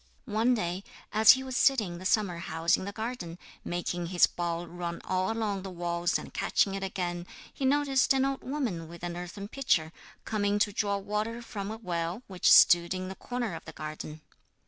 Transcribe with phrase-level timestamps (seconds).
[0.25, 4.25] One day, as he was sitting in the summer house in the garden, making his
[4.25, 8.87] ball run all along the walls and catching it again, he noticed an old woman
[8.89, 9.93] with an earthen pitcher
[10.25, 14.21] coming to draw water from a well which stood in a corner of the garden.